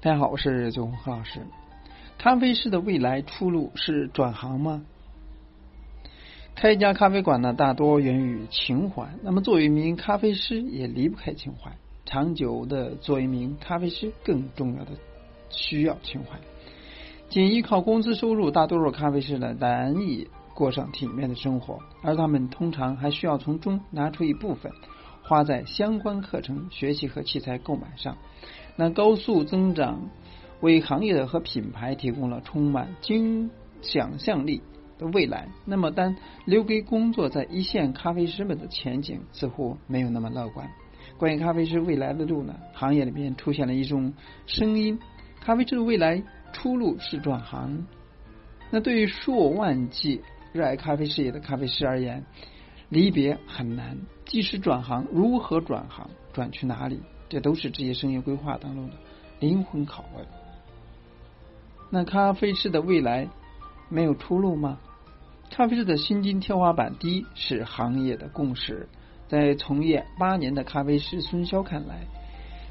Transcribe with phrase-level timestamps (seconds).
[0.00, 1.40] 大家好，我是九红何老师。
[2.18, 4.84] 咖啡师的未来出路是转行吗？
[6.54, 9.08] 开一家咖啡馆呢，大多源于情怀。
[9.24, 11.72] 那么，作为一名咖啡师，也离不开情怀。
[12.04, 14.92] 长久的做一名咖啡师，更重要的
[15.50, 16.38] 需要情怀。
[17.28, 24.70] 仅依靠工资收入，大多数咖啡师呢难以过上体面的生活，而他们通常还需要从中拿出一部分，
[25.28, 28.16] 花在相关课程学习和器材购买上。
[28.76, 30.08] 那高速增长
[30.60, 33.50] 为行业和品牌提供了充满惊
[33.82, 34.62] 想象力
[34.98, 35.48] 的未来。
[35.66, 40.66] 那么，但留给工作在一线咖啡师们的前景似乎没有那么乐观。
[41.18, 42.54] 关于咖啡师未来的路呢？
[42.72, 44.14] 行业里面出现了一种
[44.46, 44.98] 声音：
[45.40, 46.22] 咖啡师的未来
[46.52, 47.86] 出路是转行。
[48.70, 50.22] 那对于数万计
[50.52, 52.24] 热爱咖啡事业的咖啡师而言，
[52.88, 53.98] 离别很难。
[54.28, 56.08] 即使转行，如何转行？
[56.32, 57.00] 转去哪里？
[57.28, 58.94] 这都是职业生涯规划当中的
[59.40, 60.24] 灵魂拷问。
[61.90, 63.26] 那咖啡师的未来
[63.88, 64.78] 没有出路吗？
[65.50, 68.88] 咖啡师的薪金天花板低是行业的共识。
[69.26, 72.06] 在从业八年的咖啡师孙潇看来，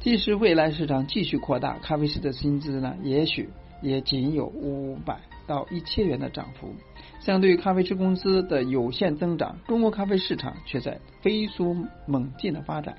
[0.00, 3.50] 即使未来市场继续扩大，咖啡师的薪资呢，也许
[3.82, 6.74] 也仅有五百到一千元的涨幅。
[7.20, 11.76] 相对于咖啡师工资的有限增长，中国咖啡市场却在飞速
[12.06, 12.96] 猛进的发展。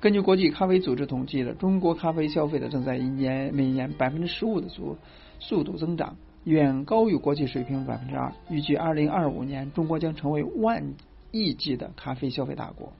[0.00, 4.96] 根据国际咖啡组织统计的，中国咖啡消费的正在一年每年百分之十五的速
[5.40, 8.32] 速度增长，远高于国际水平百分之二。
[8.48, 10.94] 预计二零二五年，中国将成为万
[11.32, 12.92] 亿级的咖啡消费大国。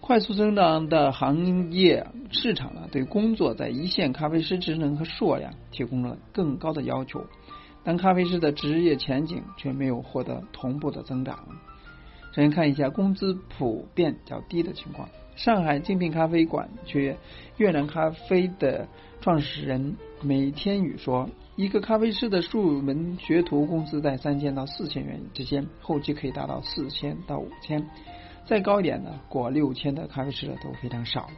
[0.00, 7.24] 快速增长的行业市场呢，对工作在一线咖啡师职能和数量提供了更高的要求，
[7.84, 11.38] 但咖啡师的职业前景却没有获得同步的增长。
[12.32, 15.08] 首先看一下工资普遍较低的情况。
[15.34, 17.16] 上海精品咖啡馆却
[17.56, 18.86] 越南咖啡的
[19.20, 27.88] 创始人梅天宇说：“一个咖啡师的入门学徒工资在三千到四千元之间，后期可以达到四千到五千，
[28.46, 31.28] 再高一点呢，过六千的咖啡师都非常少。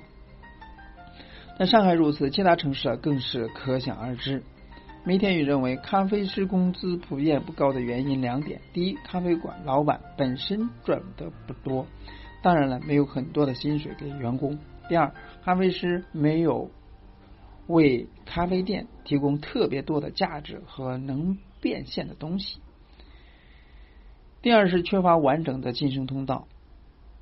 [1.59, 4.43] 那上海如此，其他城市更是可想而知。”
[5.07, 11.87] 梅天宇认为，咖啡师工资普遍不高的原因两点：第一，咖啡馆老板本身赚的不多。
[12.43, 14.59] 当然了，没有很多的薪水给员工。
[14.89, 15.13] 第二，
[15.45, 16.71] 咖啡师没有
[17.67, 22.61] 为咖啡店提供特别多的价值和能变现的东西。
[24.41, 26.49] 第二是缺乏完整的晋升通道。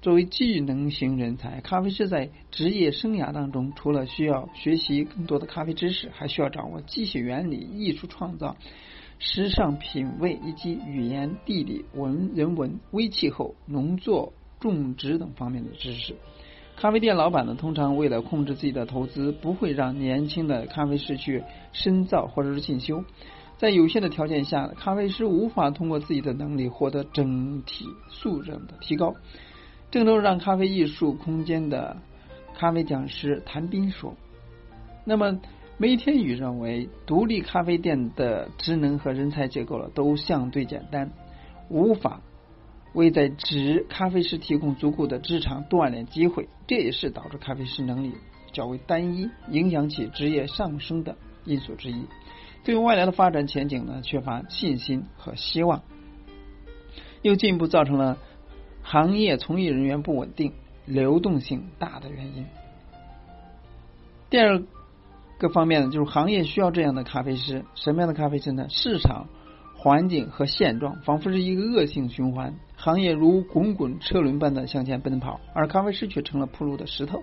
[0.02, 8.56] 作为技能型人才，咖啡师在职业生涯当中，除了需要学习更多的咖啡知识，还需要掌握机械原理、艺术创造、
[9.18, 14.34] 时尚品味以及语言、地理、文人文、微气候、农作。
[14.60, 16.14] 种植等方面的知识，
[16.76, 21.42] 咖啡店老板呢，通常为了控制自己的投资，不会让年轻的咖啡师去
[21.72, 23.02] 深造或者是进修。
[23.58, 29.16] 在有限的条件下，咖啡师无法通过自己的能力获得整体素质的提高。
[29.92, 31.98] 郑州让咖啡艺术空间的
[32.54, 34.16] 咖啡讲师谭斌说
[35.04, 35.38] ：“那么
[35.76, 41.12] 梅天宇认为，独立咖啡店的职能和人才结构了都相对简单，
[41.69, 42.22] 无法。”
[42.94, 48.14] 为在职咖啡师提供足够的职场锻炼机会，这也是导致咖啡师能力
[48.53, 52.06] 较为单一、影响其职业上升的因素之一。
[52.64, 55.82] 对于未来的发展前景呢，缺乏信心和希望，
[57.20, 58.19] 又进一步造成了
[58.82, 60.53] 行业从业人员不稳定、
[60.87, 62.47] 流动性大的原因。
[64.31, 64.62] 第二
[65.38, 68.66] 个方面呢，就是行业需要这样的咖啡师，什么样的咖啡师呢？
[68.69, 69.26] 市场。
[69.75, 77.21] 环境和现状仿佛是一个恶性循环，行业如滚滚车轮般的向前奔跑，而咖啡师却成了铺路的石头。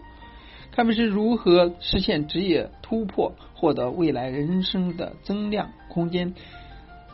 [0.74, 6.34] 咖啡师如何实现职业突破，获得未来人生的增量空间，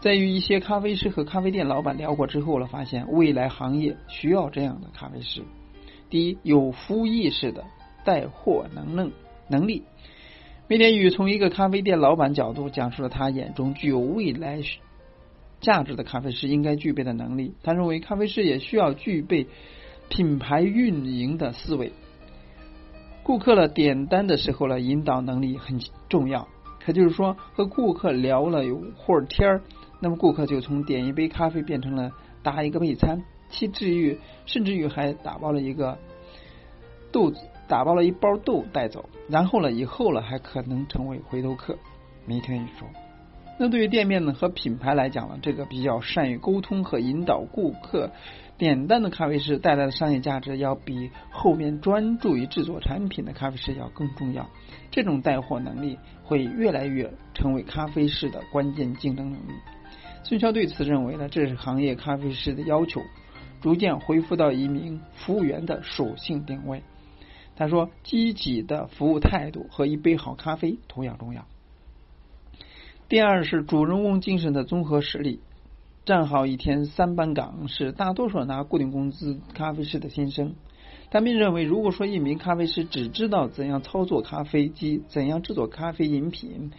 [0.01, 5.41] 在与一些咖啡师和咖啡店老板聊过之后了，发现未来行业需要这样的咖啡师：
[6.09, 7.63] 第一，有服务意识的
[8.03, 9.11] 带货能能
[9.49, 9.84] 能力。
[10.67, 14.61] 梅天宇从一个咖啡店老板角度讲述了他眼中具有未来。
[15.61, 19.47] 价值的咖啡师应该具备的能力，他认为咖啡师也需要具备
[20.09, 21.91] 品牌运营的思维。
[23.23, 26.47] 顾客了点单的时候呢，引导能力很重要。
[26.79, 29.64] 可就是说，和顾客聊了有会儿天儿，
[30.05, 32.11] 那么顾客就从点一杯咖啡变成了
[32.43, 35.97] 搭一个备餐，其至于甚至于还打包了一个
[37.11, 41.75] 豆子，打包了一包豆带走，然后呢，以后了还可能成为回头客。
[42.28, 42.87] 梅天宇说。
[43.57, 48.11] 那对于店面呢和品牌来讲呢，这个比较善于沟通和引导顾客
[48.59, 54.47] 点单的咖啡师带来的商业价值，要比后面专注于制作产品的咖啡师要更重要。
[54.91, 59.53] 这种带货能力会越来越成为咖啡师的关键竞争能力。
[60.27, 63.03] 孙潇对此认为呢，这是行业咖啡师的要求，
[63.61, 66.81] 逐渐恢复到一名服务员的属性定位。
[67.55, 71.45] 他说：“积极的服务态度和一杯好咖啡同样重要。”
[73.07, 75.41] 第二是主人翁精神的综合实力。
[76.05, 80.55] 站好一天三班岗是大多数拿固定工资咖啡师的心声。
[81.11, 86.71] 他们认为，如果说一名咖啡师只知道怎样操作咖啡机、怎样制作咖啡饮品，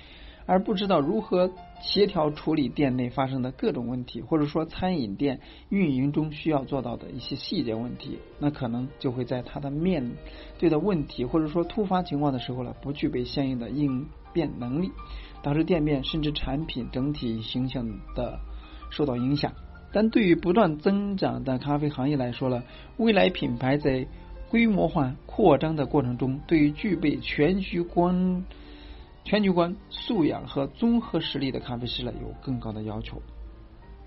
[0.47, 1.51] 而不知道如何
[1.81, 10.13] 协调处理店内发生的各种问题，或者说餐饮店运营中需要做到的一些细节问题，那可能就会在他的面
[10.59, 14.91] 对的问题或者说突发情况的时候呢，不具备相应的应变能力。
[15.43, 18.41] 导致店面甚至产品整体形象的
[18.91, 19.53] 受到影响。
[19.93, 22.65] 但对于不断增长的咖啡行业来说呢，
[22.97, 24.09] 未来品牌在
[24.51, 28.45] 规模化扩张的过程中，对于具备全局观、
[29.27, 33.21] 全局观素养和综合实力的咖啡师呢，有更高的要求。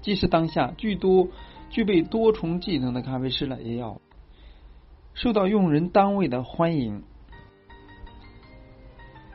[0.01, 1.27] 即使当下具多
[1.69, 4.01] 具备多重技能的咖啡师呢，也要
[5.13, 7.04] 受到用人单位的欢迎。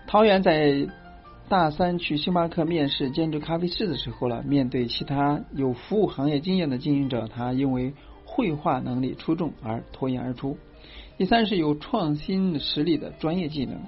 [0.08, 0.88] 桃园在。
[1.46, 7.92] 大三去星巴克面试兼职咖啡师的时候了，面对其他有服务行业经验的经营者，他因为
[8.24, 10.56] 绘画能力出众而脱颖而出。
[11.18, 13.78] 第三是有创新实力的专业技能。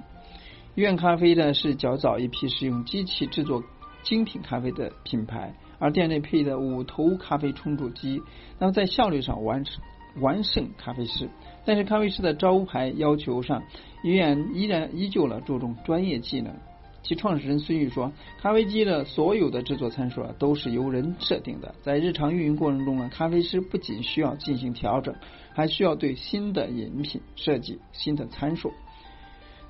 [0.77, 3.63] 院咖啡呢是较早一批使用机器制作
[4.03, 8.21] 精品咖啡的品牌，而店内配的五头咖啡冲煮机，
[8.59, 9.83] 那么在效率上完成
[10.21, 11.31] 完胜咖啡师。
[11.65, 13.63] 但是咖啡师的招牌要求上，
[14.03, 16.53] 依然依然依旧了注重专业技能。
[17.01, 21.73] 其创始人孙玉说：“咖啡机的所有的制作参数啊，都是由人设定的。
[21.81, 25.15] 在日常运营过程中呢，咖啡师不仅需要进行调整，
[25.55, 28.71] 还需要对新的饮品设计新的参数。”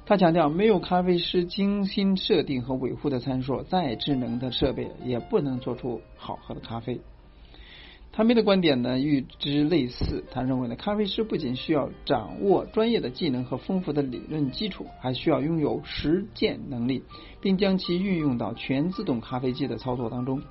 [0.07, 7.01] 他强调，没有咖啡师精心设定和维护的参数，再智能的设备也不能做出好喝的咖啡。
[8.13, 10.23] 他们的观点呢与之类似。
[10.31, 17.03] 他认为呢，咖啡师不仅需要掌握专业的技能和丰富的理论基础，还需要拥有实践能力，
[17.41, 20.41] 并将其运用到全自动咖啡机的操作当中。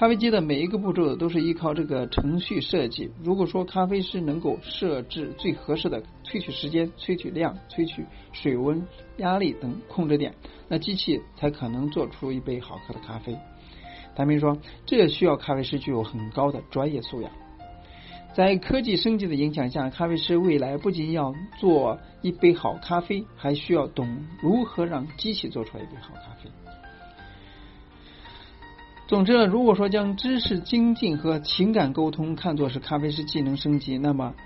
[0.00, 3.12] 咖啡机的每一个步骤都是依靠这个程序设计。
[3.22, 8.82] 如果说咖啡师能够设置最合适的萃取时间、萃取量、萃取水温、
[9.18, 10.34] 压力等控制点，
[10.68, 13.36] 那机器才可能做出一杯好喝的咖啡。
[14.16, 14.56] 谭斌说，
[14.86, 17.30] 这需要咖啡师具有很高的专业素养。
[18.32, 26.48] 在科技升级的影响下，咖啡师未来不仅要做一杯好咖啡，还需要懂如何让机器做出来一杯好咖啡。
[29.10, 34.36] 总之，如果说将知识精进和情感沟通看作是咖啡师技能升级，那么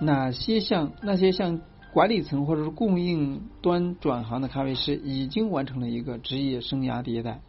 [0.00, 1.60] 哪些像那些像
[1.92, 7.40] 管理层或者是供应端转行的咖啡师，已经完成了一个职业生涯迭代。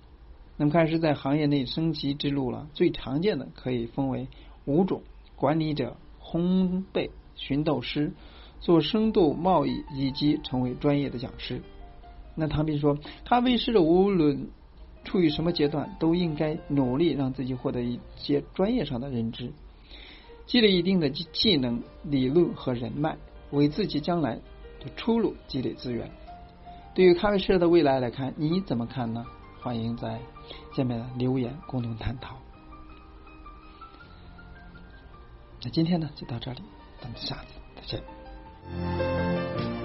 [0.58, 4.28] 那么开始在行业内升级之路了，最常见的可以分为
[4.66, 5.04] 五种：
[5.36, 8.14] 管理者、烘焙、寻豆师、
[8.62, 11.62] 做深度贸易以及成为专业的讲师。
[12.34, 14.50] 那唐斌说，咖啡师的无论
[15.08, 19.54] 处于什么阶段，都应该努力让自己获得一些专业上的认知，
[20.46, 23.18] 积累一定的技能、理论和人脉，
[23.52, 26.12] 为自己将来的出路积累资源。
[26.94, 29.26] 对于咖啡师的未来来看，你怎么看呢？
[29.62, 30.20] 欢迎在
[30.76, 32.36] 下面留言共同探讨。
[35.64, 36.62] 那今天呢就到这里，
[37.00, 39.77] 咱们下次再见。